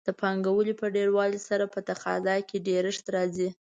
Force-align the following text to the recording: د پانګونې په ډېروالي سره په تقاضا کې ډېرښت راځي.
د 0.07 0.09
پانګونې 0.19 0.73
په 0.81 0.85
ډېروالي 0.95 1.39
سره 1.49 1.65
په 1.73 1.79
تقاضا 1.89 2.35
کې 2.47 2.57
ډېرښت 2.67 3.05
راځي. 3.15 3.49